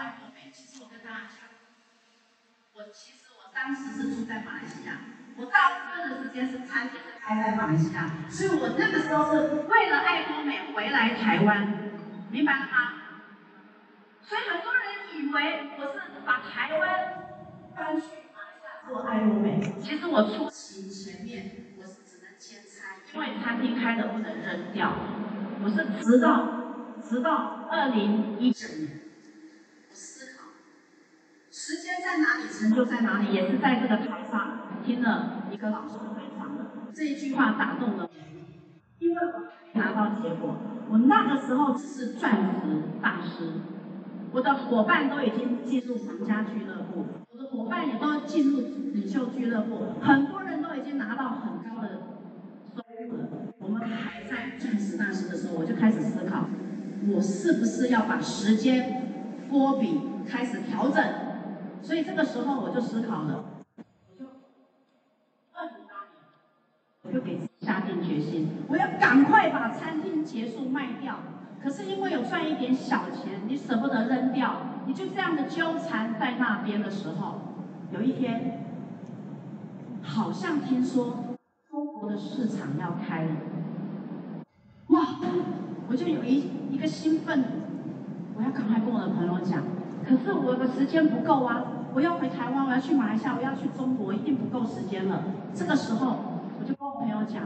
[0.00, 1.44] 爱多美，其实我跟大家讲，
[2.72, 4.96] 我其实我当时是住在马来西亚，
[5.36, 11.92] 我大部分的时间是餐厅是开在马来西亚，所以我那个时候是为了爱多美回来台湾，
[12.30, 12.94] 明白了吗？
[14.22, 16.88] 所以很多人以为我是把台湾
[17.76, 24.96] 搬去马来西亚做爱多美，其实我出期前面我是只能兼差，因为餐厅开的不能扔掉，
[25.62, 26.56] 我是直到。
[27.02, 28.99] 直到二零一九年，
[31.70, 38.10] 时间在哪里，成就在哪里，也是在这个台上听了一个老师分享的这一句话打动了我，
[38.98, 40.56] 因为我拿到结果，
[40.90, 43.52] 我那个时候只是钻石大师，
[44.32, 48.62] 我的伙伴都已经进入皇家俱乐部，我的伙伴也都进入
[48.92, 51.88] 领袖俱乐部，很多人都已经拿到很高的
[52.74, 53.28] 收入了，
[53.60, 56.46] 我们还在钻石大师的时候，我就开始思考。
[57.08, 61.29] 我是不是要把时间波比开始调整？
[61.90, 63.44] 所以这个时候我就思考了，
[63.76, 64.24] 我就
[65.52, 66.22] 二零八年，
[67.02, 71.16] 我就给自己下定决心，我要赶快把餐厅结束卖掉。
[71.60, 77.40] 可是因为有赚一点小钱，你舍不得扔掉，你就这样的纠缠在那边的时候，
[77.92, 78.66] 有一天，
[80.00, 81.34] 好像听说
[81.68, 83.30] 中国的市场要开了，
[84.90, 85.00] 哇！
[85.88, 87.44] 我就有一一个兴奋，
[88.36, 89.64] 我要赶快跟我的朋友讲，
[90.08, 91.69] 可是我的时间不够啊！
[91.94, 95.24] 我要回台湾，我要去马来西亚，我要去中国，一定不够时间了。
[95.54, 96.16] 这个时候，
[96.58, 97.42] 我就跟我朋友讲，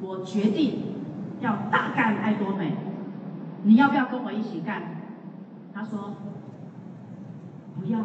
[0.00, 0.96] 我决定
[1.40, 2.74] 要大干爱多美，
[3.62, 4.82] 你要不要跟我一起干？
[5.74, 6.14] 他说
[7.78, 7.98] 不要，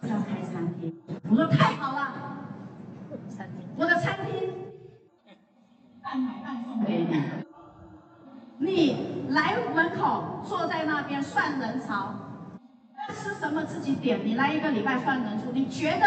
[0.00, 0.94] 不要开餐厅。
[1.30, 2.12] 我说太好了，
[3.76, 4.54] 我的餐厅。
[6.02, 12.14] 半买半送给你，你来门口坐在那边算人潮，
[13.12, 14.20] 吃什么自己点。
[14.24, 16.06] 你来一个礼拜算人数，你觉得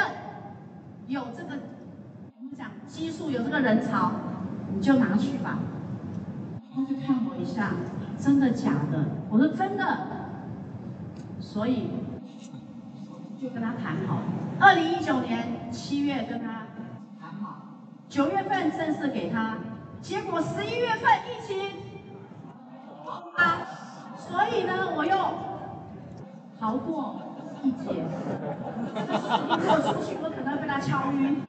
[1.07, 1.59] 有这个
[2.37, 4.11] 我们讲基数有这个人潮，
[4.73, 5.59] 你就拿去吧。
[6.73, 7.73] 他就看我一下，
[8.17, 9.05] 真的假的？
[9.29, 9.97] 我说真的，
[11.39, 11.89] 所以
[13.41, 14.19] 就跟他谈好。
[14.59, 16.67] 二零一九年七月跟他
[17.19, 17.63] 谈好，
[18.07, 19.57] 九月份正式给他。
[20.01, 21.59] 结果十一月份疫情
[23.35, 23.61] 啊，
[24.17, 25.15] 所以呢，我又
[26.61, 27.15] 逃过
[27.63, 27.89] 一劫。
[27.89, 31.41] 如果出去，我可能被他敲晕。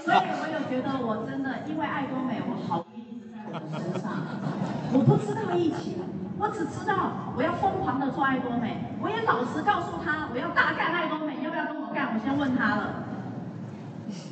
[0.00, 4.24] 所以我有觉得，我真的因为爱多美，我好运一直在我身上。
[4.94, 6.00] 我不知道疫情，
[6.38, 8.96] 我只知道我要疯狂的做爱多美。
[9.02, 12.14] 我也老实告诉他，我要大干爱多美，要不要跟我干？
[12.14, 13.04] 我先问他了。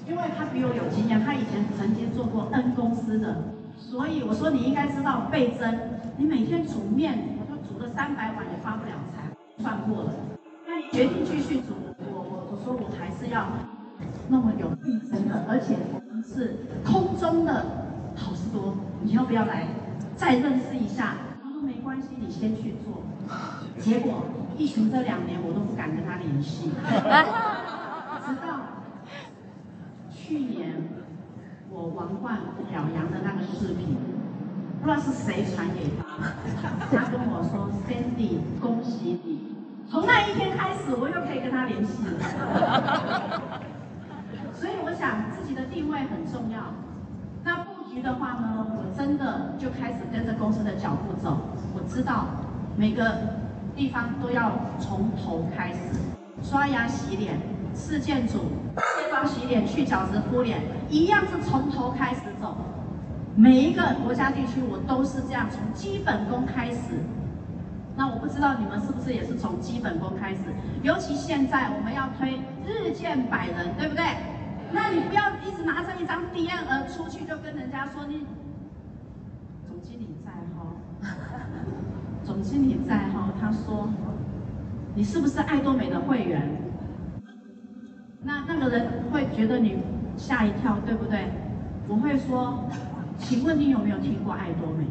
[0.09, 6.01] 因为他比我有经验，他以前曾经做过 N 公司的，所以我说你应该知道倍增。
[6.17, 7.38] 你每天煮面，
[7.79, 10.11] 我说煮了三百碗也发不了财，算过了。
[10.67, 13.47] 那你决定继续煮，我我我说我还是要
[14.29, 17.65] 那么有倍增的，而且我们是空中的
[18.17, 19.69] 好事多，你要不要来
[20.17, 21.15] 再认识一下？
[21.41, 23.05] 他说没关系，你先去做。
[23.79, 24.25] 结果
[24.57, 28.59] 疫情这两年我都不敢跟他联系，直到。
[30.11, 30.83] 去年
[31.71, 33.97] 我王冠表扬的那个视频，
[34.81, 36.08] 不知道是谁传给他，
[36.91, 39.55] 他跟我说：“Sandy，恭喜你，
[39.91, 43.41] 从那一天开始，我又可以跟他联系了。
[44.55, 46.75] ”所以我想自己的定位很重要。
[47.45, 51.39] 那布局的话呢，我真的就开始跟着公司的脚步走。
[51.75, 52.27] 我知道
[52.77, 53.15] 每个
[53.77, 56.01] 地方都要从头开始，
[56.43, 57.39] 刷牙洗脸，
[57.75, 58.47] 事件组。
[58.77, 62.57] 卸妆洗脸、去角质、敷脸，一样是从头开始走。
[63.39, 66.99] 每一个国家地区，我都是这样，从基本功开始。
[67.97, 70.41] 那我不知道你们是不是也是从基本功开始？
[70.83, 74.05] 尤其现在我们要推日进百人，对不对？
[74.73, 78.27] 那你不要一直拿着一张 DM 出去，就跟人家说你
[79.69, 80.75] 总经理在哈，
[82.27, 83.89] 总经理在哈，他说
[84.97, 86.43] 你是不是爱多美的会员？
[88.21, 89.79] 那那个人会觉得你
[90.17, 91.31] 吓一跳，对不对？
[91.87, 92.65] 我会说，
[93.19, 94.87] 请问你有没有听过爱多美？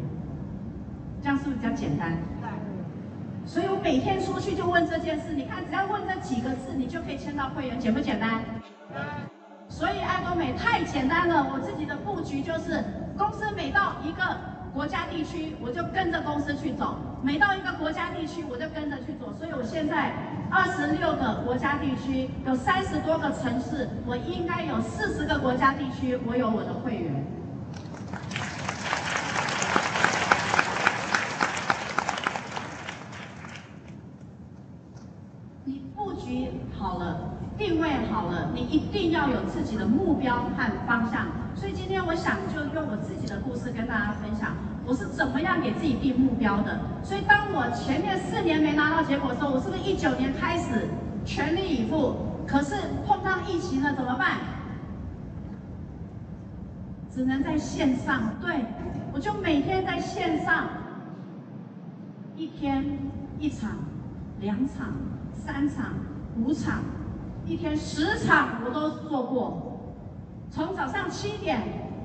[1.22, 2.12] 这样是不是比较简单？
[2.40, 2.48] 对。
[3.44, 8.42] 所以我每天出去就问这件事，你看只要问这几个字，你就可以签到会员，简不简单？
[8.92, 9.00] 对。
[9.68, 12.84] 所以爱多美太简单了，我自己的布局就是，
[13.16, 14.22] 公司每到一个
[14.72, 19.32] 国家地区，我就跟着公司去走；每到一个国家地区，我就跟着去走。
[19.38, 20.12] 所以我现在。
[20.50, 27.22] 二十六个国家地区，有三十多个城市，我应该有四十个国家地区，我有我的会员。
[37.58, 41.26] 定位好了，你一定要有自己的目标和方向。
[41.56, 44.52] 所以今天我想就用我自己的故事跟大家分享，
[44.86, 46.80] 我是怎么样给自己定目标的。
[47.02, 50.86] 所以当我前面四年没拿到结果的时候，我是不是一九年开始
[51.26, 52.14] 全力以赴？
[52.46, 54.38] 可是碰到疫情了怎么办？
[57.12, 58.34] 只能在线上。
[58.40, 58.64] 对，
[59.12, 60.68] 我就每天在线上，
[62.36, 62.84] 一天
[63.40, 63.70] 一场、
[64.40, 64.92] 两场、
[65.34, 65.94] 三场、
[66.38, 66.82] 五场，
[67.48, 69.80] 一天十场我都做过。
[70.50, 71.62] 从早上七点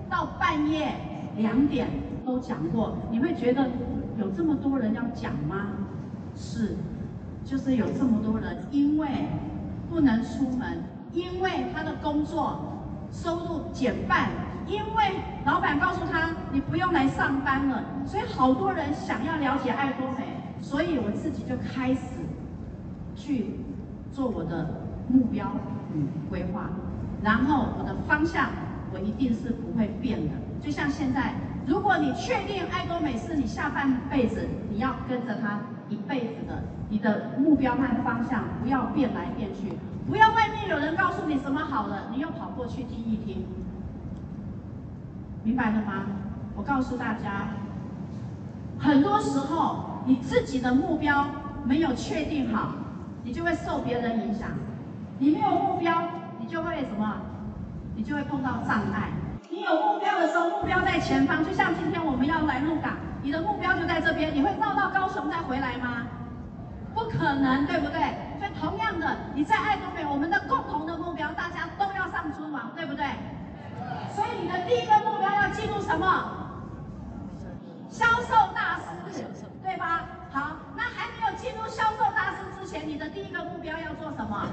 [0.09, 0.93] 到半夜
[1.37, 1.89] 两点
[2.25, 3.69] 都讲过，你会觉得
[4.17, 5.67] 有这么多人要讲吗？
[6.33, 6.77] 是，
[7.43, 9.09] 就是有这么多人，因为
[9.89, 10.81] 不能出门，
[11.11, 12.57] 因为他的工作
[13.11, 14.29] 收入减半，
[14.65, 15.03] 因为
[15.45, 20.25] 老板告诉他你不用来上班了，所以好多人想要了解爱多美，
[20.61, 21.99] 所以我自己就开始
[23.15, 23.59] 去
[24.11, 25.51] 做我的目标
[25.93, 26.69] 与规划。
[27.21, 28.49] 然后我的方向，
[28.93, 30.33] 我一定是不会变的。
[30.61, 31.35] 就像现在，
[31.65, 35.59] 如果你确定爱多美是你下半辈子你要跟着他
[35.89, 39.77] 一辈子的，你的目标和方向不要变来变去，
[40.07, 43.45] 不要外面有人告诉你什么好了，你又跑过去听一听，
[45.43, 46.05] 明白了吗？
[46.55, 47.47] 我告诉大家，
[48.77, 51.25] 很多时候你自己的目标
[51.65, 52.73] 没有确定好，
[53.23, 54.49] 你就会受别人影响，
[55.19, 56.03] 你没有目标。
[56.39, 57.15] 你就会什么？
[57.95, 59.09] 你就会碰到障碍。
[59.49, 64.33] 你有目标的时候，目标在前方，就像今天我们要来鹿港，你的目标就在这边。
[64.33, 66.07] 你会绕到高雄再回来吗？
[66.93, 68.01] 不可能，对不对？
[68.39, 73.05] 所以同样的，你在爱多美，我们的共同的目标，大家都要上珠王，对不对？
[74.13, 76.05] 所以你的第一个目标要记住什么？
[77.89, 78.75] 销售大
[79.11, 79.23] 师，
[79.63, 80.05] 对吧？
[80.31, 84.45] 好，那还没有进入销售大师之前，你的第一个目标要做什么？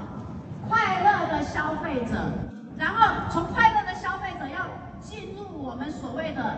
[0.67, 2.15] 快乐的消费者，
[2.77, 4.65] 然后从快乐的消费者要
[4.99, 6.57] 进入我们所谓的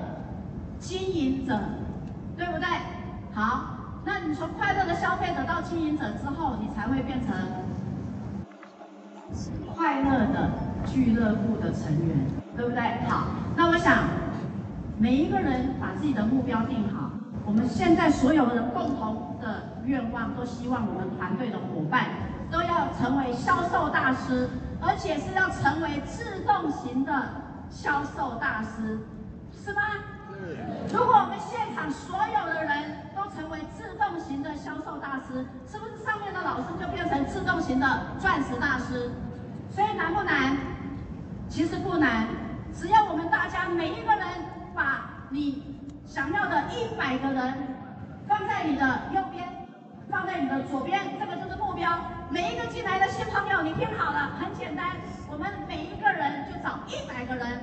[0.79, 1.59] 经营者，
[2.37, 2.67] 对不对？
[3.33, 7.33] 好，那你从快乐的消费者到经营者之后，你才会变成
[9.73, 10.51] 快乐的
[10.85, 12.17] 俱乐部的成员，
[12.55, 12.81] 对不对？
[13.07, 14.03] 好，那我想
[14.97, 17.09] 每一个人把自己的目标定好，
[17.45, 22.05] 我们现在所有人共同的愿望，都希望我们团队的伙伴。
[22.53, 24.47] 都要成为销售大师，
[24.79, 27.11] 而且是要成为自动型的
[27.71, 28.99] 销售大师，
[29.65, 29.81] 是吗？
[30.93, 37.87] 如果我们现场所有的人都成为自动型的销售大师，是不是上面的老师就变成自动型的
[38.19, 39.09] 钻石大师？
[39.71, 40.55] 所以难不难？
[41.49, 42.27] 其实不难，
[42.71, 44.27] 只要我们大家每一个人
[44.75, 47.53] 把你想要的一百个人
[48.27, 49.49] 放在你的右边，
[50.11, 51.89] 放在你的左边，这个就是目标。
[52.33, 54.87] 每一个进来的新朋友，你听好了，很简单，
[55.29, 57.61] 我们每一个人就找一百个人，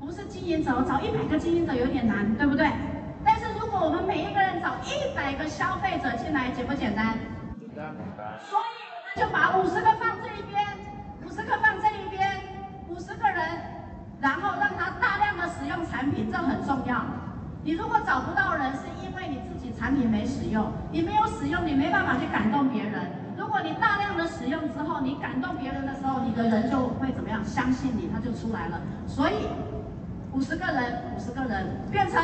[0.00, 2.66] 不是经营者，找一百个经营者有点难，对不对？
[3.24, 7.14] 但是如果我们每一个人找一百个消费者进来，简不简单？
[7.54, 7.94] 简单。
[8.42, 10.66] 所以我们就把五十个放这一边，
[11.22, 12.26] 五十个放这一边，
[12.88, 13.38] 五十个人，
[14.18, 17.06] 然后让他大量的使用产品，这很重要。
[17.62, 23.22] 你如果找不到人，是因为你自己产品没使用，你没有使用，你没办法去感动别人。
[23.46, 27.44] 如果你大量的使用之后，你感动别人的时候，你的人就会怎么样？
[27.44, 28.80] 相信你，他就出来了。
[29.06, 29.46] 所以，
[30.32, 32.20] 五十个人，五十个人变成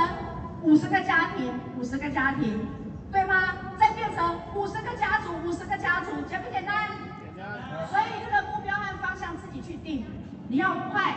[0.62, 2.66] 五十个家庭，五十个家庭，
[3.12, 3.54] 对吗？
[3.78, 6.88] 再变成五十个家族，五十个家族，简不简单？
[7.22, 7.86] 简单。
[7.86, 10.04] 所以这个目标和方向自己去定，
[10.48, 11.14] 你要快。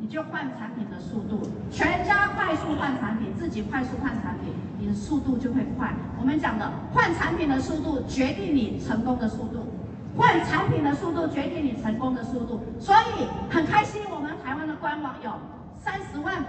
[0.00, 4.52] 你就换产品的速度，全家快速换产品，自己快速换产品，
[4.82, 5.94] 你的速度就会快。
[6.18, 9.72] 我们讲的换产品的速度决定你成功的速度，
[10.16, 12.60] 换产品的速度决定你成功的速度。
[12.80, 15.30] 所以很开心，我们台湾的官网有
[15.78, 16.44] 三十万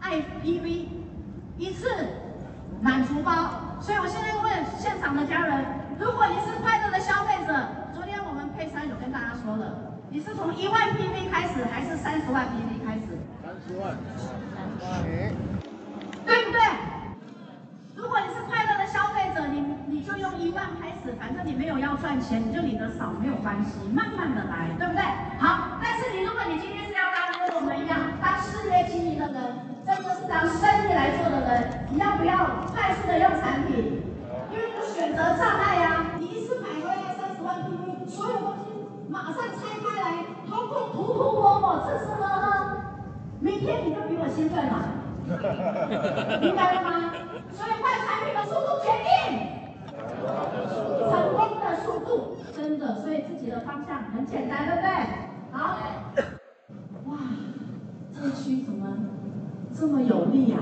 [0.00, 0.86] IPV
[1.58, 1.88] 一次
[2.80, 3.50] 满足包。
[3.80, 5.64] 所以我现在问现场的家人，
[5.98, 7.52] 如果你是快乐的消费者，
[7.92, 9.98] 昨天我们配餐有跟大家说了。
[10.08, 13.18] 你是从一万 PV 开始，还是三十万 PV 开始？
[13.42, 13.96] 三十万，
[16.24, 16.91] 对不对？
[18.02, 25.00] 如果你是快乐的消费者，你你就用一万开始，反正你没有要赚钱，你就领的少没有关系，慢慢的来，对不对？
[25.38, 29.54] 好，但是你如果你今天是要当跟我们一样当事业经营的人，
[29.86, 34.02] 真的是当生意来做的人，你要不要快速的用产品？
[34.50, 38.82] 因为有选择障碍呀，你一次买回来三十万 PV，所有东西。
[39.08, 42.50] 马上拆开来，通通涂涂抹抹，吃吃喝喝，
[43.38, 44.90] 明天你就比我兴奋了，
[46.42, 46.90] 明白了吗？
[47.54, 49.10] 所以，换产品的速度决定
[51.10, 52.82] 成功的速度，真的。
[53.02, 54.88] 所以，自己的方向很简单，对不对？
[55.52, 55.76] 好。
[57.06, 57.16] 哇，
[58.14, 58.86] 这区怎么
[59.78, 60.58] 这么有力呀？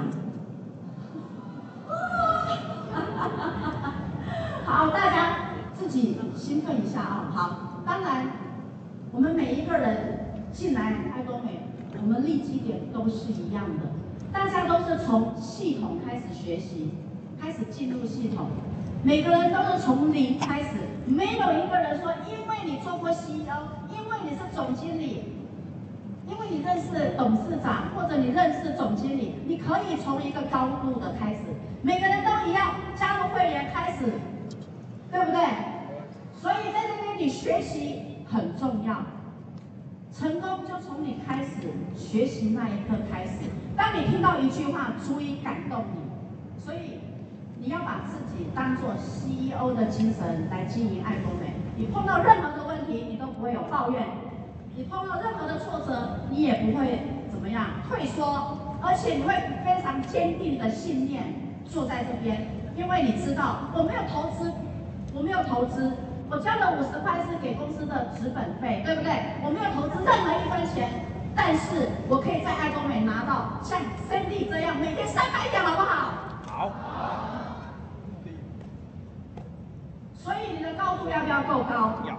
[4.64, 5.37] 好，大家
[5.75, 7.30] 自己兴奋一下啊！
[7.32, 8.26] 好，当然，
[9.12, 11.61] 我们每一个人进来爱多美，
[12.00, 13.85] 我们立基点都是一样的，
[14.32, 14.59] 大家。
[14.90, 16.90] 是从系统开始学习，
[17.40, 18.49] 开始进入系统，
[19.04, 23.54] 每个人都是从零开始，没有一个人说，因为你做过 CEO，
[23.88, 25.23] 因为你是总经理，
[26.26, 31.38] 因为你认识董事长或者你认识总经理，你可以从一个高度的开始，
[31.82, 34.06] 每个人都一样，加入会员开始。
[35.12, 35.40] 对不对？
[36.40, 38.94] 所以在这边你学习很重要，
[40.12, 41.50] 成功就从你开始
[41.96, 43.50] 学习那一刻开始。
[43.76, 47.00] 当你听到一句话足以感动你，所以
[47.58, 51.54] 你要把自己当做 CEO 的精神来经营爱多美。
[51.76, 54.02] 你碰到任何的问题，你都不会有抱怨；
[54.76, 57.00] 你碰到任何的挫折，你也不会
[57.30, 59.32] 怎么样退缩，而且你会
[59.64, 61.22] 非常坚定的信念
[61.64, 64.52] 坐在这边，因为你知道我没有投资。
[65.12, 65.90] 我没有投资，
[66.30, 69.10] 我交了五十块是给公司的资本费，对不对？
[69.42, 76.12] 我没有投资任何一分钱，但是我可以在爱多美拿到像 Cindy 这样每天三百点，好不好？
[76.46, 76.70] 好。
[80.14, 81.99] 所以你的高度要不要够高？
[82.06, 82.16] 要。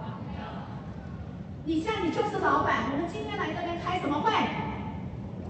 [1.64, 4.30] 你现在你就是老板，我们今天来这边开什么会？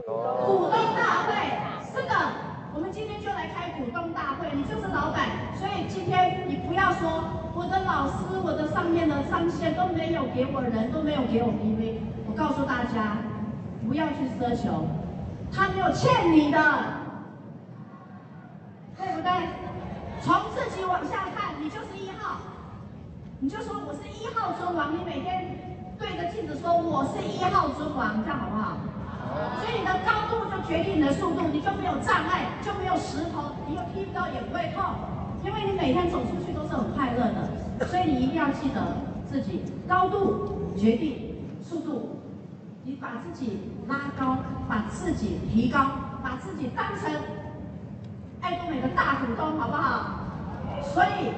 [0.06, 1.34] 股东大会。
[1.90, 2.14] 是的，
[2.74, 5.28] 我们今天就来开股东大会，你就是老板。
[5.58, 7.24] 所以今天你不要说
[7.54, 12.00] 我的老师、我的上面的上线都没有给我人，都没有给我 PV。
[12.26, 13.18] 我告诉大家，
[13.86, 14.88] 不要去奢求，
[15.52, 16.58] 他没有欠你的，
[18.96, 19.30] 对不对？
[20.22, 22.40] 从自己往下看，你就是一号，
[23.38, 25.58] 你就说我是一号尊王，你每天
[25.98, 28.76] 对着镜子说我是一号尊王，这样好不好？
[29.60, 34.82] 所以你的高度就决定你的速度，你就没有障碍，就没有石头，你又踢不到也不会痛。
[35.44, 38.80] 因为你每天走出去都是很快乐的，所以你一定要记得
[39.28, 42.20] 自己高度决定速度，
[42.84, 43.58] 你把自己
[43.88, 45.80] 拉高，把自己提高，
[46.22, 47.10] 把自己当成
[48.40, 50.20] 爱多美的大股东，好不好？
[50.82, 51.32] 所以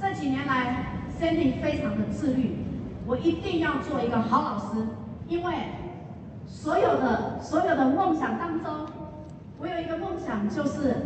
[0.00, 0.86] 这几年来
[1.20, 2.56] ，Cindy 非常的自律，
[3.04, 4.86] 我一定要做一个好老师，
[5.26, 5.54] 因为
[6.50, 8.86] 所有的所有的梦想当中，
[9.58, 10.96] 我有一个梦想，就是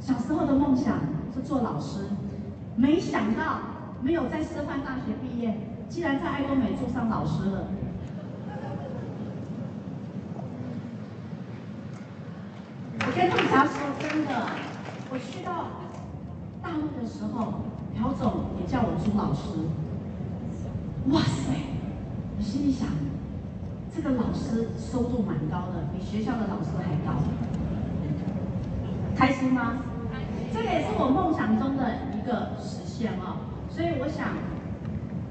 [0.00, 0.98] 小时候的梦想。
[1.34, 2.04] 是做老师，
[2.76, 3.58] 没想到
[4.00, 5.52] 没有在师范大学毕业，
[5.88, 7.66] 竟然在爱多美做上老师了。
[13.00, 14.46] 我跟大家说真的，
[15.10, 15.64] 我去到
[16.62, 17.54] 大陆的时候，
[17.98, 19.58] 朴总也叫我朱老师。
[21.10, 21.52] 哇塞！
[22.38, 22.86] 我心里想，
[23.94, 27.22] 这个老师收入蛮高的，比学校的老师还高。
[29.14, 29.78] 开心吗？
[30.52, 33.36] 这也是我梦想中的一个实现啊、哦，
[33.70, 34.34] 所以我想，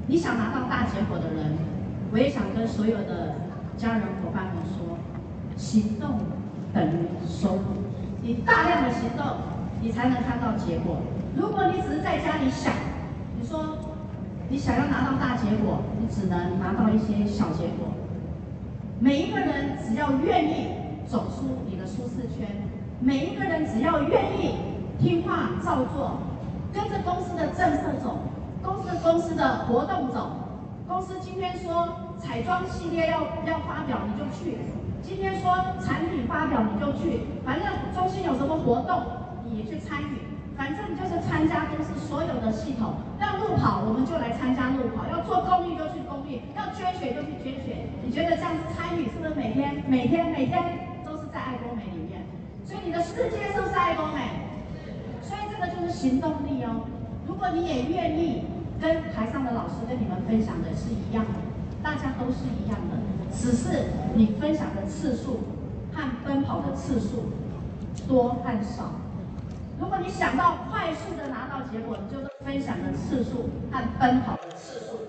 [0.08, 1.58] 你想拿到大结果的人，
[2.12, 3.36] 我也想跟所有的
[3.78, 4.98] 家人伙伴们说，
[5.58, 6.20] 行动
[6.74, 7.84] 等于收入，
[8.22, 9.38] 你大量的行动，
[9.82, 10.98] 你才能看到结果。
[11.36, 12.74] 如果你只是在家里想，
[13.40, 13.78] 你说
[14.50, 17.93] 你想要拿到大结果，你只能拿到一些小结果。
[19.04, 20.68] 每一个人只要愿意
[21.06, 22.48] 走出你的舒适圈，
[23.02, 24.56] 每一个人只要愿意。
[24.98, 26.20] 听话照做，
[26.72, 28.20] 跟着公司的政策走，
[28.64, 30.30] 公司公司的活动走。
[30.88, 34.56] 公司今天说彩妆系列要要发表，你就去；
[35.02, 35.52] 今天说
[35.84, 37.24] 产品发表，你就去。
[37.44, 39.04] 反正中心有什么活动，
[39.44, 40.33] 你去参与。
[40.56, 42.94] 反正就是参加公司所有的系统。
[43.20, 47.88] 要路跑，我们就来参加路跑；要做公益就去公益；要捐血就去捐血。
[48.04, 50.62] 你觉得这样子参与是不是每天每天每天
[51.06, 52.22] 都是在爱多美里面？
[52.66, 54.30] 所以你的世界是不是爱多美？
[55.22, 56.86] 所以这个就是行动力哦。
[57.26, 58.44] 如果你也愿意
[58.80, 61.40] 跟台上的老师跟你们分享的是一样的，
[61.82, 62.98] 大家都是一样的，
[63.34, 65.40] 只是你分享的次数
[65.94, 67.32] 和奔跑的次数
[68.08, 68.92] 多和少。
[69.80, 75.00] 如果你想到快速的拿到结果，你就是分享的次数和奔跑的次数。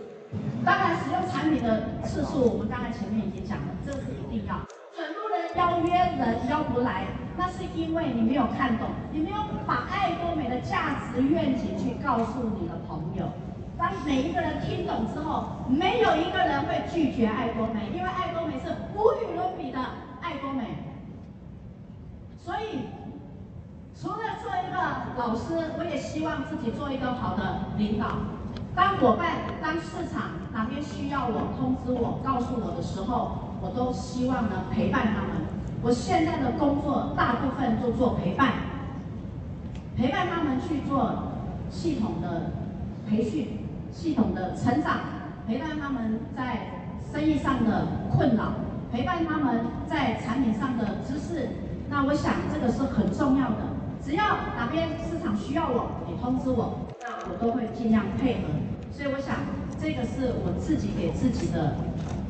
[0.65, 4.57] 当然，使用产品的次数，我们刚才前面已经讲了，这是一定要。
[4.97, 7.05] 很多人邀约人邀不来。
[7.37, 13.27] 那是因为你没有看懂，你没有把爱多美的价值愿景去告诉你的朋友。
[13.77, 19.81] 当每一个人听懂之后，没有一个人会拒绝爱多美，因为爱多美是无与伦比的
[20.21, 20.79] 爱多美。
[22.39, 22.87] 所以，
[24.05, 24.77] 除了做一个
[25.17, 28.19] 老师，我也希望自己做一个好的领导。
[28.77, 29.33] 当伙伴、
[29.63, 35.49] 当市场哪边需要我，通知我，告诉我的时候，我都希望能陪伴他们。
[35.81, 38.53] 我现在的工作大部分就做陪伴，
[39.97, 41.33] 陪伴他们去做
[41.71, 42.53] 系统的
[43.09, 45.01] 培训、系统的成长，
[45.47, 48.53] 陪伴他们在生意上的困扰，
[48.93, 51.49] 陪伴他们在产品上的知识。
[51.89, 53.73] 那我想这个是很重要的。
[54.05, 58.41] 只要哪边市场需要我，你通知我，那我都会尽量配合。
[58.93, 59.37] 所以我想
[59.81, 61.75] 这个是我自己给自己的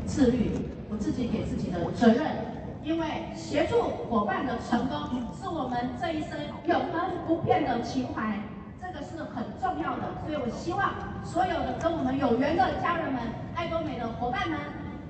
[0.07, 0.53] 自律，
[0.89, 2.55] 我自己给自己的责任。
[2.85, 4.99] 因为协助伙伴的成功
[5.41, 8.39] 是我们这一生永恒不变的情怀，
[8.81, 10.15] 这个是很重要的。
[10.25, 10.93] 所以我希望
[11.25, 13.21] 所有的跟我们有缘的家人们、
[13.57, 14.61] 爱多美的伙伴们，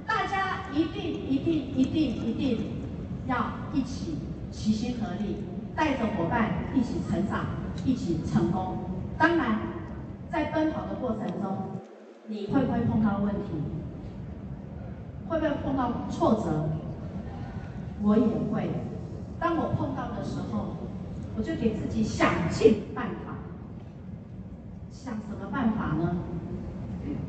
[0.06, 2.58] 大家一定、一定、一定、一定
[3.26, 4.18] 要一起
[4.50, 5.44] 齐心合力，
[5.76, 7.46] 带着伙伴一起成长、
[7.84, 8.78] 一起成功。
[9.18, 9.58] 当然，
[10.30, 11.56] 在奔跑的过程中，
[12.26, 13.50] 你会不会碰到问题？
[15.28, 16.68] 会不会碰到挫折？
[18.02, 18.70] 我也会，
[19.40, 20.76] 当我碰到的时候，
[21.36, 23.34] 我就给自己想尽办法。
[24.90, 26.16] 想什么办法呢？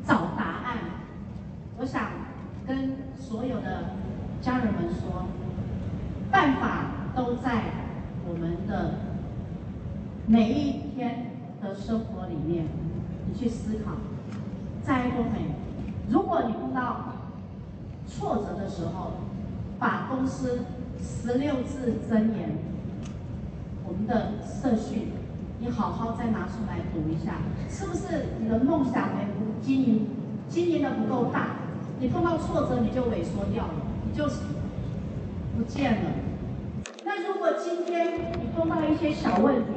[0.04, 0.78] 找答案。
[1.78, 2.10] 我想
[2.66, 3.96] 跟所有的
[4.40, 5.26] 家人们说，
[6.30, 7.62] 办法都在
[8.28, 8.94] 我们的
[10.26, 12.66] 每一天的生活里面。
[13.28, 13.90] 你去思考，
[14.84, 15.56] 在爱多美，
[16.08, 17.14] 如果你碰到
[18.06, 19.14] 挫折的时候，
[19.80, 20.60] 把公司
[21.02, 22.50] 十六字真言，
[23.84, 25.08] 我们的社训，
[25.58, 29.26] 你好好再拿出来读一下，是不是你的梦想没
[29.60, 30.06] 经营，
[30.48, 31.56] 经营的不够大，
[31.98, 33.74] 你碰到挫折你就萎缩掉了，
[34.08, 34.24] 你就
[35.56, 36.10] 不见了。
[37.24, 39.72] 如果今天你碰到一些小问题，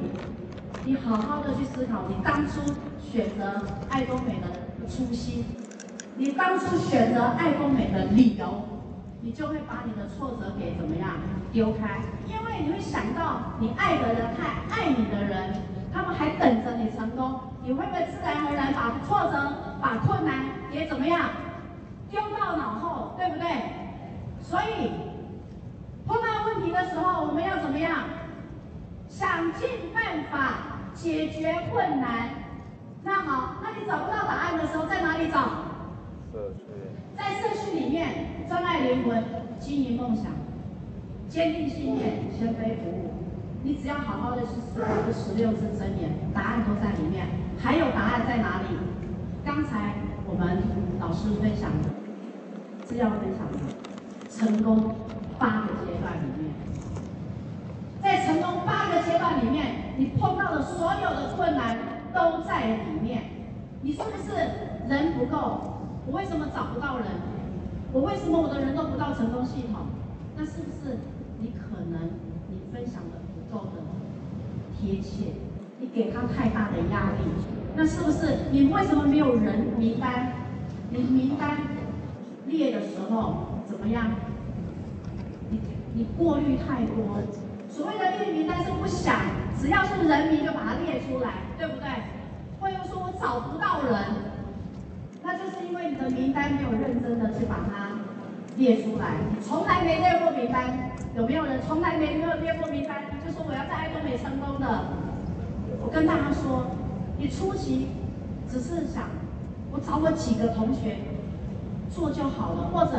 [0.86, 2.60] 你好好的去思考，你当初
[3.00, 4.48] 选择爱多美的
[4.88, 5.46] 初心，
[6.18, 8.64] 你当初选择爱多美的理由。
[9.22, 11.09] 你就会把你的挫折给怎么样
[11.51, 15.61] 丢开，因为你会想到你爱的人、爱爱你的人，
[15.94, 21.31] 他们还等着你成功，你会不会自然而然把挫折、把困难也怎么样
[22.09, 23.46] 丢到脑后，对不对？
[24.42, 24.90] 所以
[26.09, 28.03] 碰到问题的时候，我们要怎么样？
[29.07, 32.29] 想尽办法解决困难。
[33.03, 35.69] 那好，那你找不到答案的时候，在哪里找？
[37.15, 39.24] 在社区里面，专爱灵魂，
[39.59, 40.25] 经营梦想，
[41.27, 43.13] 坚定信念，谦卑服务。
[43.61, 47.27] 你只要好好的去思考这十六字真言，答案都在里面。
[47.61, 48.77] 还有答案在哪里？
[49.45, 49.93] 刚才
[50.25, 50.57] 我们
[51.00, 51.89] 老师分享的，
[52.83, 53.59] 资料分享的
[54.29, 54.95] 成功
[55.40, 56.54] 八个阶段里面，
[58.04, 61.78] 在成功八个阶段里面，你碰到的所有的困难
[62.14, 63.24] 都在里面。
[63.82, 64.34] 你是不是
[64.90, 65.62] 人不够？
[66.06, 67.08] 我为什么找不到人？
[67.94, 69.88] 我为什么我的人都不到成功系统？
[70.36, 70.98] 那是不是
[71.40, 72.10] 你可能
[72.50, 73.82] 你分享的不够的
[74.78, 75.34] 贴切？
[75.80, 77.24] 你给他太大的压力？
[77.75, 80.34] 那是不是你为什么没有人名单？
[80.90, 81.58] 你名单
[82.48, 84.12] 列的时候怎么样？
[85.94, 87.22] 你过滤太多。
[87.70, 89.16] 所谓的列名单是不想，
[89.60, 91.88] 只要是人名就把它列出来，对不对？
[92.60, 93.96] 或者说我找不到人。
[95.22, 97.92] 那就是因为你的名单没有认真的去把它
[98.58, 103.04] 列出来，从来没列过名单，有没有人从来没有列过名单？
[103.25, 104.86] 就说我要在爱多美成功的，
[105.82, 106.66] 我跟大家说，
[107.18, 107.90] 你初期
[108.50, 109.04] 只是想
[109.72, 110.98] 我找我几个同学
[111.92, 112.98] 做就好了，或者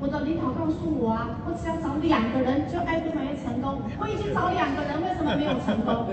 [0.00, 6.06] 我的领导告诉我啊，我只要找两个人就爱多美成功，我已经找两个人，为什么没有成功？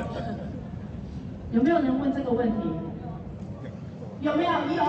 [1.52, 2.70] 有没有人问这个问题？
[4.22, 4.52] 有没有？
[4.76, 4.84] 有。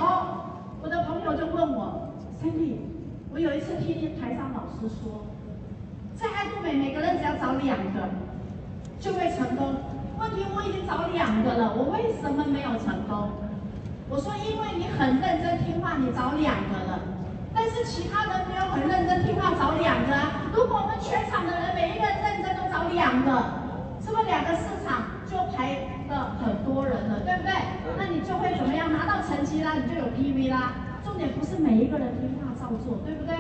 [0.81, 2.77] 我的朋友就问我，Cindy，
[3.33, 5.25] 我有一次听听台上老师说，
[6.15, 8.09] 在爱多美每个人只要找两个
[9.01, 9.75] 就会成功。
[10.21, 13.31] 问题我已经找两个了，我为什么没有成功？
[14.09, 17.01] 我说因为你很认真听话，你找两个了，
[17.55, 20.43] 但是其他人没有很认真听话找两个啊。
[20.53, 23.31] 如果我们全场的人每一个人认真都找两个，
[24.03, 27.53] 是不是两个市场就排了很多人了，对不对？
[27.97, 28.93] 那你就会怎么样？
[28.93, 30.73] 拿到成绩啦，你就有 PV 啦。
[31.05, 33.37] 重点不是每一个人听话照做，对不对？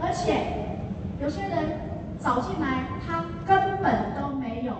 [0.00, 0.78] 而且
[1.20, 1.78] 有些人
[2.18, 4.72] 找进来，他根本都没有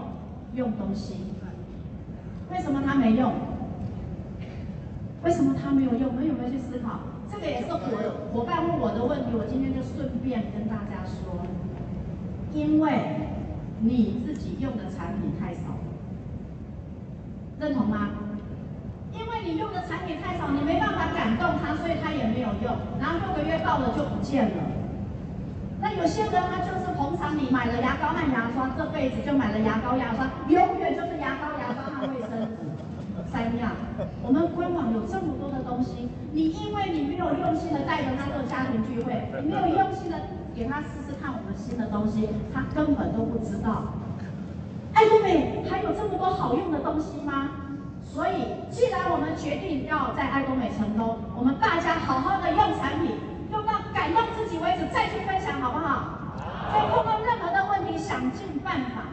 [0.55, 1.27] 用东西。
[2.51, 3.35] 为什么他没用？
[5.23, 6.09] 为什么他没有用？
[6.09, 7.01] 我们有没有去思考？
[7.41, 7.79] 这也是伙
[8.33, 11.39] 伙伴问我的问题，我今天就顺便跟大家说，
[12.53, 12.91] 因为
[13.81, 15.79] 你自己用的产品太少，
[17.61, 18.11] 认同吗？
[19.13, 22.77] 因为你用的产品太少，你没办法感动他，所以他也没有用。
[22.99, 24.63] 然后六个月到了就不见了。
[25.81, 31.68] 那有些人他就是捧常你买了牙膏和牙刷，这辈子就买了牙膏牙刷，永远就是牙膏牙
[33.59, 33.73] 样。
[34.23, 40.17] 我们官网有这么多的东西，你因为你没有用心的带着他做家庭聚会，你没有用心的
[40.55, 43.95] 给他试试看我们新的东西，他根本都不知道。
[44.95, 47.51] 爱多美还有这么多好用的东西吗？
[48.03, 53.15] 所以，既然我们决定要在爱多美成功，我们大家好好的用产品，
[53.53, 56.19] 用到感动自己为止，再去分享，好不好？
[56.73, 59.13] 再碰到任何的问题，想尽办法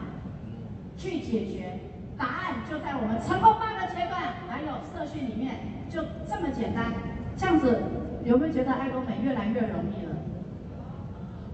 [0.96, 1.78] 去解决，
[2.16, 6.92] 答案就在我们成功八个阶段，还有社训里面，就这么简单。
[7.36, 7.80] 这样子，
[8.24, 10.16] 有没有觉得爱多美越来越容易了？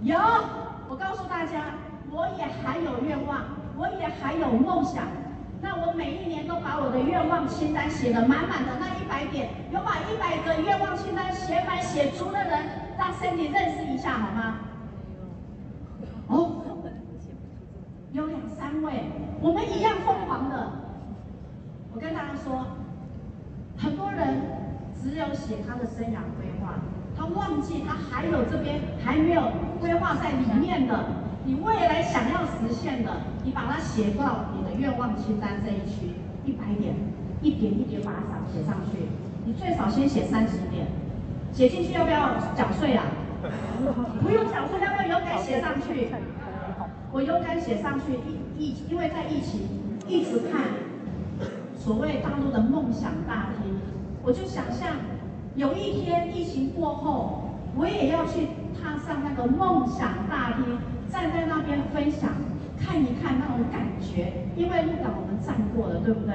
[0.00, 0.18] 有，
[0.88, 1.74] 我告诉大家，
[2.10, 3.42] 我也还有愿望，
[3.76, 5.04] 我也还有梦想。
[5.60, 12.64] 那我每一年都把我的愿望清单写得满满的，那一百点，有把一百个愿望清单写满写足的人，
[12.96, 14.60] 让身体认识一下好吗？
[16.28, 16.62] 哦，
[18.12, 19.04] 有两三位，
[19.42, 20.72] 我们一样疯狂的。
[21.94, 22.64] 我跟大家说，
[23.76, 24.40] 很多人
[25.02, 26.78] 只有写他的生涯规划，
[27.18, 29.42] 他忘记他还有这边还没有
[29.80, 31.06] 规划在里面的，
[31.44, 33.10] 你未来想要实现的，
[33.44, 36.94] 你把它写到你的愿望清单这一区，一百点，
[37.42, 39.08] 一点一点把它写上去。
[39.44, 40.86] 你最少先写三十点，
[41.52, 43.02] 写进去要不要缴税啊？
[44.22, 46.08] 不用缴税，要不要勇敢写上去？
[47.10, 48.12] 我勇敢写上去，
[48.56, 49.62] 疫疫，因为在疫情
[50.06, 50.62] 一直看
[51.76, 53.74] 所谓大陆的梦想大厅，
[54.24, 54.88] 我就想象
[55.56, 60.78] 有一天疫情过后，我也要去踏上那个梦想大厅，
[61.10, 62.30] 站在那边分享。
[62.84, 66.34] 看一看那种感觉，因为鹿港我们站过了，对不对？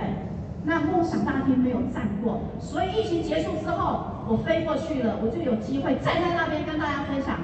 [0.64, 7.38] 那梦想大厅没有站过，所以疫情结束之后，我飞过去了，我就有机会站在那边跟大家分享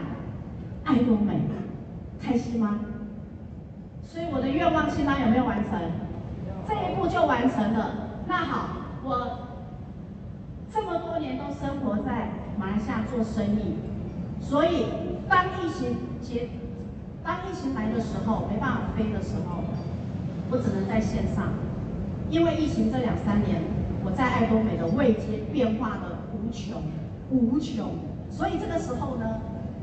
[0.85, 1.41] 爱多美，
[2.21, 2.79] 开心吗？
[4.01, 5.81] 所以我的愿望清单有没有完成？
[6.65, 7.91] 这一步就完成了。
[8.25, 8.69] 那好，
[9.03, 9.37] 我
[10.73, 13.75] 这么多年都生活在马来西亚做生意，
[14.41, 14.87] 所以
[15.29, 16.49] 当疫情结
[17.23, 19.63] 当疫情来的时候，没办法飞的时候，
[20.49, 21.53] 我只能在线上。
[22.31, 23.61] 因为疫情这两三年，
[24.03, 26.81] 我在爱多美的位阶变化的无穷
[27.29, 27.91] 无穷，
[28.31, 29.41] 所以这个时候呢，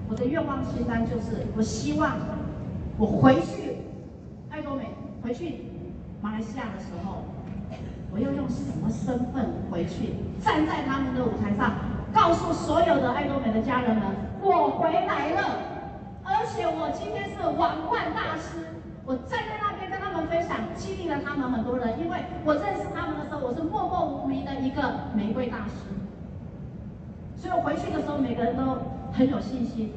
[0.08, 2.16] 我的愿望清单就是，我希望
[2.98, 3.76] 我回去
[4.50, 4.86] 爱多美，
[5.22, 5.66] 回去
[6.20, 7.22] 马来西亚的时候，
[8.12, 11.74] 我要用什么身份回去，站在他们的舞台上，
[12.12, 14.04] 告诉所有的爱多美的家人们，
[14.42, 15.58] 我回来了。
[16.24, 18.66] 而且我今天是王冠大师，
[19.04, 21.98] 我站在那边跟他们分享，激励了他们很多人。
[21.98, 25.90] 因为我认识他们的时候，我是默默无名的一个玫瑰大师，
[27.36, 28.62] 所以我回去的时候，每个人都
[29.12, 29.92] 很有信心。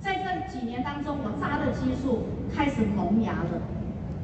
[0.00, 3.60] 在这几年当中，我扎的激素开始萌芽了，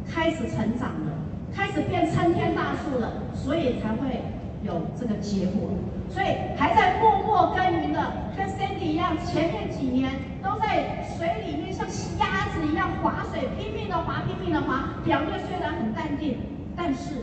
[0.09, 1.13] 开始成长了，
[1.55, 4.23] 开始变参天大树了，所以才会
[4.63, 5.71] 有这个结果。
[6.09, 10.13] 所以还在默默耕耘的，跟 Sandy 一样，前面几年。
[10.43, 11.87] 都在水里面像
[12.19, 14.91] 鸭子一样划水，拼命的划，拼命的划。
[15.05, 16.37] 表面虽然很淡定，
[16.77, 17.15] 但是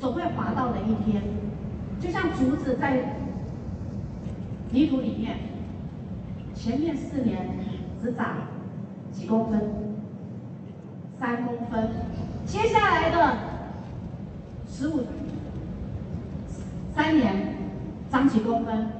[0.00, 1.22] 总会滑到的一天。
[2.00, 3.16] 就像竹子在
[4.70, 5.36] 泥土里面，
[6.52, 7.48] 前面四年
[8.02, 8.38] 只长
[9.12, 9.60] 几公分，
[11.20, 11.90] 三公分，
[12.44, 13.36] 接下来的
[14.76, 15.06] 十五
[16.96, 17.54] 三年
[18.10, 18.90] 长几公分？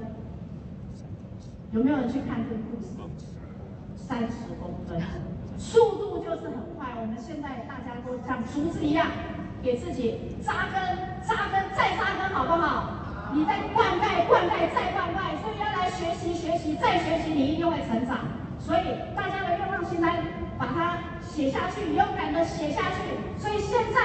[1.72, 2.94] 有没有人去看这个故事？
[3.96, 5.02] 三十公分，
[5.58, 6.94] 速度就是很快。
[7.00, 9.08] 我们现在大家都像竹子一样，
[9.64, 10.78] 给自己扎根、
[11.26, 13.32] 扎根再扎根，好不好？
[13.34, 18.18] 你在灌溉、灌溉再灌溉，所以要来学习、学习再学习，你一定会成长。
[18.60, 20.22] 所以大家的愿望清单，
[20.56, 23.42] 把它写下去，勇敢的写下去。
[23.42, 24.00] 所以现在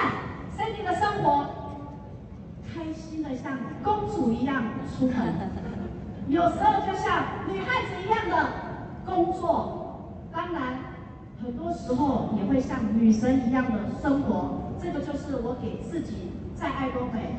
[0.60, 1.46] 在你的生活，
[2.68, 5.16] 开心的像公主一样出门，
[6.28, 8.50] 有时候就像女汉子一样的
[9.06, 10.28] 工作。
[10.34, 10.80] 当然，
[11.42, 17.38] 很多时候也会像女神一样的生活，这个就是我给自己在爱多美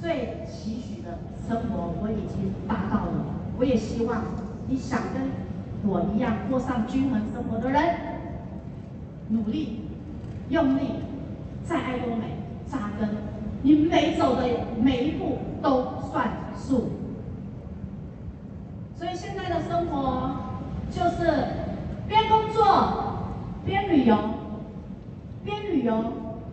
[0.00, 3.24] 最期许的生活，我已经达到了。
[3.56, 4.20] 我也希望
[4.66, 5.30] 你想跟
[5.88, 7.94] 我一样过上均衡生活的人，
[9.28, 9.82] 努力、
[10.48, 10.90] 用力
[11.66, 13.08] 在爱多美扎根，
[13.62, 14.42] 你每走的
[14.80, 16.90] 每一步都算数。
[18.94, 20.36] 所以现在的生活
[20.90, 21.66] 就是。
[22.08, 22.62] 边工作
[23.64, 24.16] 边旅游，
[25.44, 26.04] 边旅游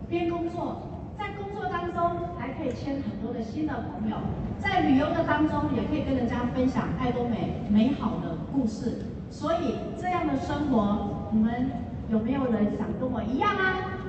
[0.10, 0.82] 边工作，
[1.16, 4.18] 在工作当中还可以牵很多的新的朋友，
[4.58, 9.06] 在旅游的当中也可以跟人家分享爱多美美好的故事。
[9.30, 11.70] 所以这样的生活，你们
[12.10, 14.03] 有没有人想跟我一样啊？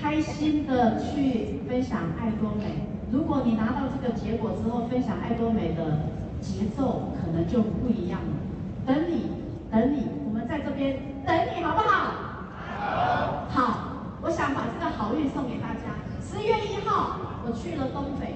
[0.00, 2.86] 开心的去分享爱多美。
[3.10, 8.36] 如果你拿到这个结果之后，分享爱多美的节奏可能就不一样了。
[8.86, 9.30] 等你，
[9.70, 12.12] 等你，我们在这边等你，好不好？
[12.78, 13.46] 好。
[13.48, 13.88] 好，
[14.22, 15.96] 我想把这个好运送给大家。
[16.20, 18.34] 十月一号，我去了东北，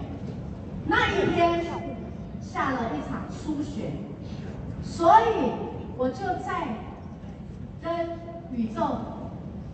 [0.87, 1.65] 那一天
[2.41, 3.91] 下了一场初雪，
[4.83, 5.53] 所以
[5.97, 6.79] 我就在
[7.83, 8.09] 跟
[8.53, 8.81] 宇宙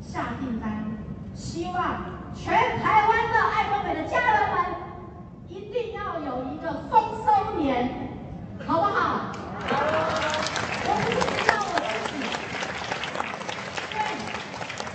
[0.06, 0.84] 下订单，
[1.34, 1.74] 希望
[2.34, 4.56] 全台湾的爱多美的家人们。
[5.48, 7.26] 一定要有一个丰收
[7.58, 7.90] 年，
[8.66, 9.32] 好不好？
[10.84, 12.14] 我不是知道我自己，
[13.90, 13.94] 对，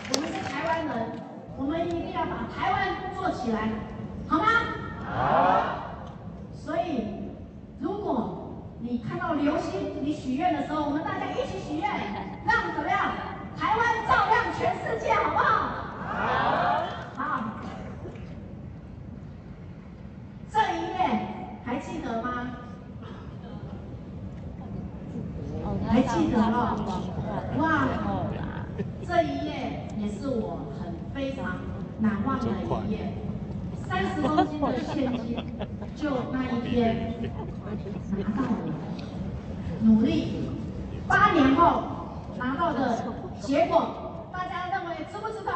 [0.10, 0.91] 我们是台湾人，
[1.58, 2.80] 我们一定要把台湾
[3.15, 3.69] 做起来，
[4.28, 4.45] 好吗？
[5.06, 5.12] 好。
[6.54, 7.32] 所以，
[7.80, 11.89] 如果你看到流星，你许愿的时候，我们大家一起许愿，
[12.45, 13.12] 让怎么样？
[13.62, 15.45] 台湾照亮全世界，好不好？
[17.13, 17.21] 好。
[17.24, 17.24] 好。
[20.50, 20.97] 这一页
[21.63, 22.58] 还记得吗？
[25.88, 26.76] 还记得哦，
[27.60, 27.88] 哇，
[29.08, 31.60] 这一页也是我很非常
[32.00, 33.13] 难忘的一页。
[33.88, 35.38] 三十公斤的现金，
[35.95, 37.13] 就那一天
[38.17, 38.74] 拿到了，
[39.82, 40.50] 努力
[41.08, 41.84] 八年后
[42.39, 43.04] 拿到的
[43.41, 45.51] 结果，大家认为值不值得？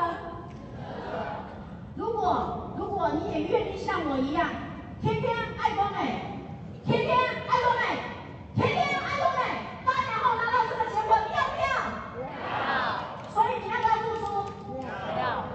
[1.95, 4.49] 如果如果你也愿意像我一样。
[5.01, 5.29] 天天
[5.61, 6.41] 爱多美，
[6.83, 7.81] 天天爱多美，
[8.55, 9.39] 天天爱多美。
[9.85, 11.69] 八年后拿到这个结果，你要不要？
[12.65, 12.73] 要。
[13.29, 14.25] 所以你要不要付出？
[15.21, 15.45] 要。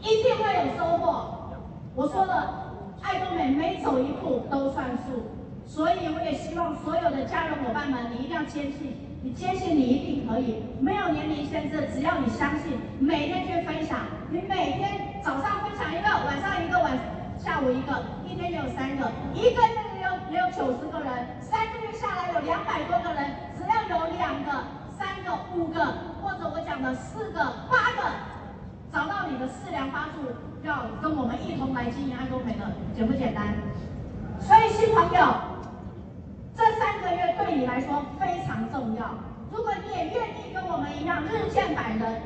[0.00, 1.54] 一定会有收获。
[1.94, 5.30] 我说了，爱多美每走一步都算数，
[5.64, 16.98] 所以我也希望所有的家人伙伴们，你一定要坚信，你坚信你一定可以，没有年龄限制，只要你相信，每天去分享，你每天早上分享一个，晚上一个，晚
[17.38, 18.02] 下午一个。
[18.32, 20.98] 一天有三个，一个月也有也有九十个
[21.40, 24.52] 三个月下来有两百多个人，只要有两个、
[24.98, 25.80] 三个、五个，
[26.22, 27.38] 或者我讲的四个、
[27.70, 28.10] 八个，
[28.92, 33.54] 找到你的四梁八柱，要跟我们一同来经营爱多美的，简不简单？
[34.40, 35.34] 所以新朋友，
[36.54, 39.10] 这三个月对你来说非常重要。
[39.50, 42.22] 如果你也愿意跟我们一样日见百人，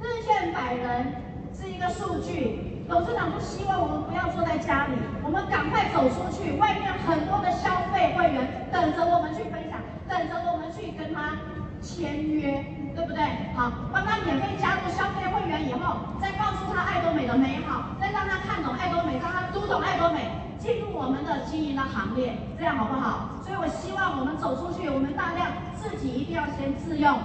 [0.00, 1.14] 日见百人
[1.52, 2.73] 是一个数据。
[2.88, 4.92] 董事长就希望我们不要坐在家里，
[5.24, 6.52] 我们赶快走出去。
[6.58, 11.32] 外面很多的消费会员等着我们去分享，等着我们去跟他
[11.80, 13.24] 签约，对不对？
[13.56, 23.40] 好，帮他免费加入消费会员以后，再告诉他爱多美的美好，再让他看懂爱多美，让他读懂爱多美，进入我们的经营的行列，这样好不好？
[23.42, 27.16] 所以我希望我们走出去，我们大量自己一定要先自用，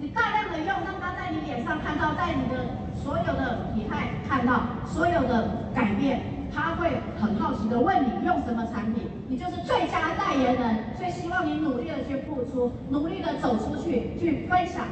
[0.00, 2.64] 你大量的用，让他在你脸上看到，在你的。
[3.02, 6.20] 所有的体态看到所有的改变，
[6.54, 10.76] 他会很好奇的问你用什么产品，你就是最佳代言人。
[10.98, 14.84] 所以希望你努力的去付出，努力的走出去，去分享，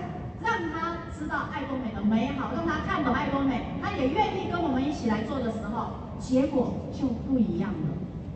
[0.43, 7.89] 让他知道爱多美的美好，让他看懂爱多美，他也愿意跟我们一起来做的时候，结果就不一样了，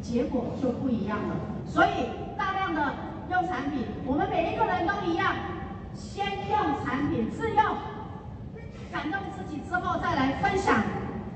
[0.02, 1.34] 结果就不一样了。
[1.66, 2.92] 所以大量的
[3.30, 5.32] 用产品，我们每一个人都一样，
[5.94, 7.76] 先用产品自用。
[8.92, 10.82] 感动自己之后再来分享，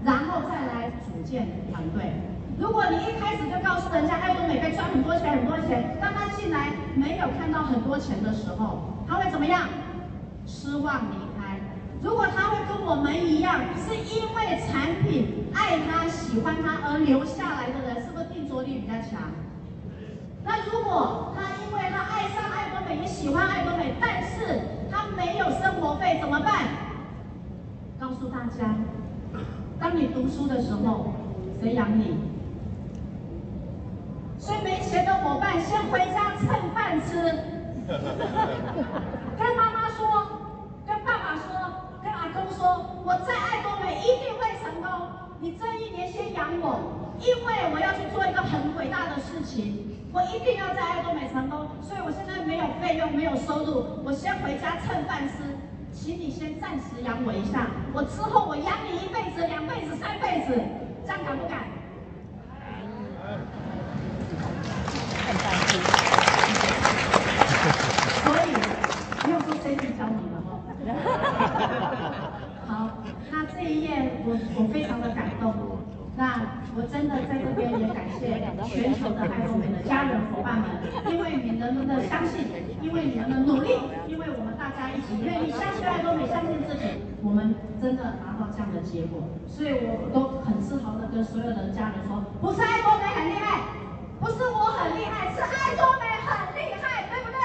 [0.05, 2.13] 然后再来组建团队。
[2.59, 9.69] 如果你一开始就告诉人家爱多美可以赚很多钱很多钱，当他进来没有看到很多钱的时候，他会怎么样？
[10.47, 11.59] 失望离开。
[12.03, 19.33] 如果他会跟我们一样，是因为产品爱他喜欢他而留下来的人，是不是定着力比较强？
[20.47, 26.69] 那如果他因为他爱上爱多美，也喜欢爱多美，但是他没有生活费怎么办？
[27.99, 28.77] 告诉大家，
[29.81, 31.13] 当你读书的时候，
[31.61, 32.17] 谁养你？
[34.39, 37.21] 所以没钱的伙伴先回家蹭饭吃。
[39.37, 40.29] 跟妈妈说，
[40.87, 41.51] 跟爸爸说，
[42.03, 45.09] 跟阿公说，我在爱多美一定会成功。
[45.41, 51.69] 你这一年先养我，因为我要去做一个很伟大的事情，我一定要在爱多美成功。
[51.83, 55.45] 所以我现在没有费用，没有收入，我先回家蹭饭吃。
[55.93, 60.57] 请你先暂时养我一下，我之后我养你一辈子、两辈子、三辈子，
[61.05, 61.69] 这样敢不敢？
[68.25, 68.49] 所以
[69.21, 70.49] 不用说谁去教你了哈。
[72.67, 72.89] 好，
[73.31, 75.53] 那这一页我我非常的感动。
[76.17, 78.37] 那那我真的在这边也感谢
[78.69, 80.69] 全球的爱多美的家人伙伴们，
[81.09, 82.45] 因为你们的相信，
[82.85, 93.73] 因为你们的努力，因为我们大家一起愿意相信爱多美，相信自己，我们真的拿到这样的结果，所以我都很自豪的跟所有的家人说，不是爱多美很厉害，
[94.21, 97.41] 不是我很厉害，是爱多美很厉害，对不对？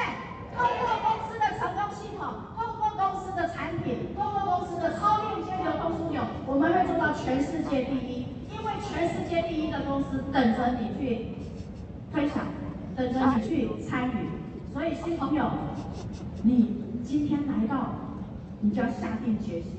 [0.59, 8.20] 通过公司的成功系统，通过公司的产品，通过公司的超链接流通枢纽，我们会做到全世界第一。
[8.91, 11.27] 全世界第一的公司等着你去
[12.11, 12.45] 分享，
[12.95, 14.27] 等着你去参与。
[14.73, 15.49] 所以新朋友，
[16.43, 17.95] 你今天来到，
[18.59, 19.71] 你就要下定决心，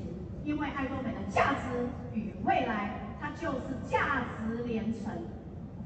[0.43, 5.11] 因为爱多美的价值与未来，它就是价值连城。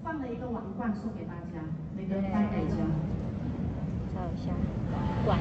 [0.03, 1.59] 放了一个王冠送给大家，
[1.95, 2.77] 每个带回家。
[4.17, 4.49] 照一下，
[4.91, 5.37] 王冠。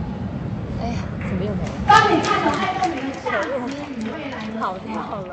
[0.77, 1.73] 哎呀，怎么又没了？
[1.89, 3.57] 当你看到爱多美的价值
[3.97, 5.25] 与未来的时候，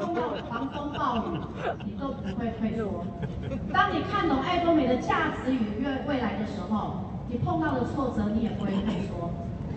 [0.00, 1.36] 通过狂风暴雨，
[1.84, 3.04] 你都不会退缩。
[3.70, 9.30] 当你看懂爱多美的价值与未未来的时候，你碰到的挫折你也不会退缩。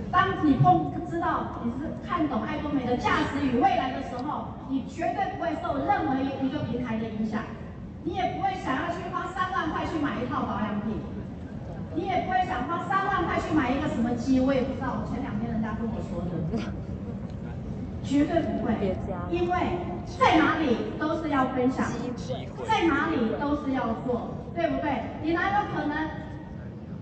[0.10, 7.44] 当你碰知道你是看懂爱多美的价值与未来的时候，你绝对不会受任何一一个平台的影响，
[8.06, 10.96] 你也不会想要去花三万块去买一套保养品。
[11.96, 14.96] 你也不会想花三万块去买一个什么机，我也不知道。
[15.00, 16.32] 我前两天人家跟我说的，
[18.04, 18.96] 绝对不会，
[19.30, 19.56] 因为
[20.20, 21.86] 在哪里都是要分享，
[22.68, 25.04] 在哪里都是要做，对不对？
[25.22, 26.10] 你哪有可能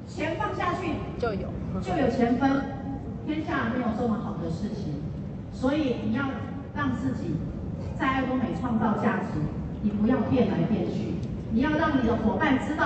[0.08, 1.48] 钱放下去就有
[1.82, 2.80] 就有钱分？
[3.26, 5.04] 天下没有这么好的事情，
[5.54, 6.24] 所以你要
[6.74, 7.36] 让自己
[7.96, 9.40] 在爱多美创造价值，
[9.84, 11.14] 你不要变来变去，
[11.52, 12.86] 你要让你的伙伴知道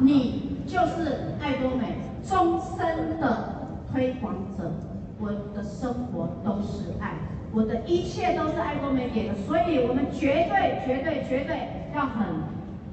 [0.00, 0.54] 你。
[0.66, 4.72] 就是爱多美终身的推广者，
[5.18, 7.12] 我的生活都是爱，
[7.52, 12.26] 我的一切都是爱多美给的，所以我们绝对绝对绝对要很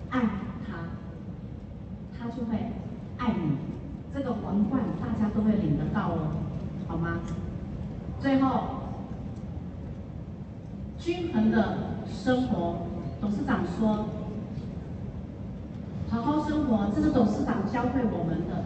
[0.10, 0.20] 爱
[0.68, 0.80] 他，
[2.20, 2.58] 他就会
[3.18, 3.56] 爱你。
[4.14, 6.28] 这个皇冠大家都会领得到哦，
[6.90, 7.22] 好吗？
[8.20, 8.64] 最后，
[11.00, 12.86] 均衡的生活，
[13.22, 14.06] 董事长说。
[16.12, 18.66] 好好生活，这是董事长教会我们的。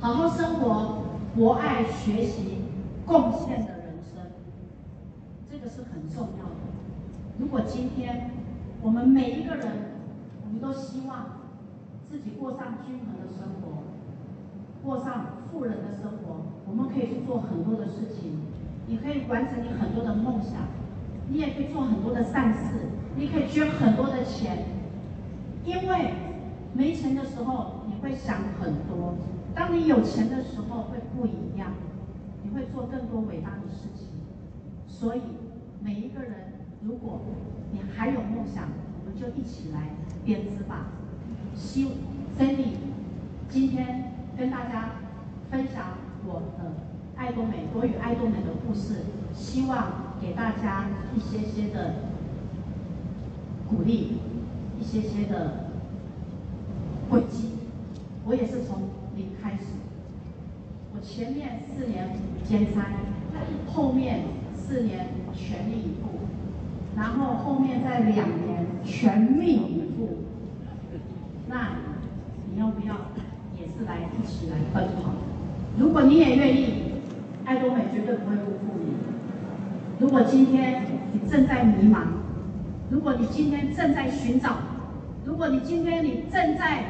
[0.00, 1.04] 好好生活，
[1.36, 2.62] 博爱学习，
[3.06, 4.20] 贡献的人生，
[5.48, 6.56] 这个是很重要的。
[7.38, 8.32] 如果今天
[8.82, 9.68] 我们每一个人，
[10.44, 11.26] 我们都希望
[12.10, 13.84] 自己过上均衡的生活，
[14.82, 18.36] 过上富人的生活，我们可以去做很多的事情。
[18.88, 20.54] 你可以完成你很多的梦想，
[21.28, 24.64] 你也可以做很多的善事，你可以捐很多的钱，
[25.64, 26.14] 因为。
[26.72, 29.16] 没钱的时候，你会想很多；
[29.54, 31.72] 当你有钱的时候，会不一样，
[32.42, 34.06] 你会做更多伟大的事情。
[34.86, 35.20] 所以，
[35.82, 36.52] 每一个人，
[36.82, 37.20] 如果
[37.72, 38.68] 你还有梦想，
[39.00, 39.90] 我们就一起来
[40.24, 40.86] 编织吧。
[41.56, 41.88] 希
[42.38, 42.76] Cindy
[43.48, 44.92] 今天跟大家
[45.50, 46.72] 分享我的
[47.16, 49.00] 爱多美多与爱多美的故事，
[49.34, 51.94] 希望给大家一些些的
[53.68, 54.18] 鼓励，
[54.80, 55.69] 一些些的。
[57.10, 57.50] 轨迹，
[58.24, 58.82] 我也是从
[59.16, 59.74] 零开始。
[60.94, 62.08] 我前面四年
[62.44, 62.86] 兼差，
[63.66, 64.20] 后面
[64.54, 66.20] 四年全力以赴，
[66.96, 70.18] 然后后面再两年全力以赴。
[71.48, 71.78] 那
[72.48, 72.94] 你要不要
[73.58, 75.10] 也是来一起来奔跑？
[75.76, 76.92] 如果你也愿意，
[77.44, 78.94] 爱多美绝对不会辜负你。
[79.98, 82.02] 如果今天你正在迷茫，
[82.88, 84.58] 如果你今天正在寻找，
[85.24, 86.84] 如果你今天你正在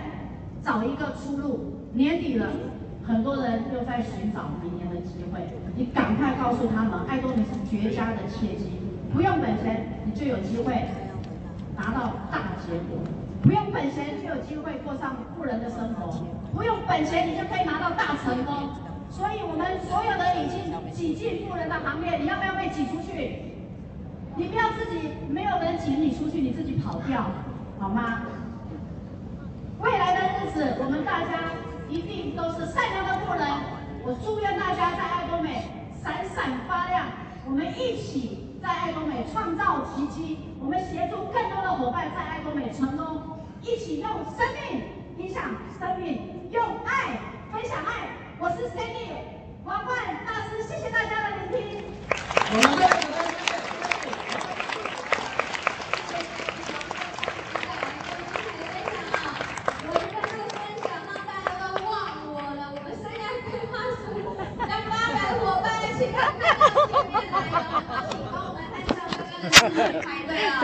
[0.62, 2.46] 找一个出路，年底了，
[3.06, 5.40] 很多人又在寻找明年的机会。
[5.74, 8.78] 你赶快告诉他们，爱多美是绝佳的契机，
[9.12, 10.86] 不用本钱你就有机会
[11.76, 13.00] 拿到大结果，
[13.42, 16.12] 不用本钱就有机会过上富人的生活，
[16.54, 18.70] 不用本钱你就可以拿到大成功。
[19.08, 23.42] 所以我们所有的已经挤进富人的行列，你要不要被挤出去？
[24.36, 27.26] 你不要自己没有人挤你出去，你自己跑掉，
[27.78, 28.20] 好吗？
[29.82, 31.56] 未来的日子，我们大家
[31.88, 33.42] 一定都是善良的富人。
[34.04, 37.06] 我祝愿大家在爱多美闪闪发亮。
[37.46, 40.56] 我们一起在爱多美创造奇迹。
[40.60, 43.40] 我们协助更多的伙伴在爱多美成功。
[43.62, 44.82] 一起用生命
[45.16, 45.44] 影响
[45.78, 47.16] 生命，用爱
[47.50, 48.12] 分享爱。
[48.38, 49.16] 我是 Cindy
[49.64, 51.84] 王冠大师，谢谢大家的聆听。
[52.52, 53.29] 我们再